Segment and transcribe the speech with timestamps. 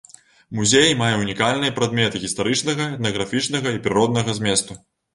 [0.59, 4.85] Музей мае унікальныя прадметы гістарычнага, этнаграфічнага і прыроднага зместу.